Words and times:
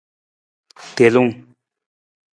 Telung. 0.95 1.31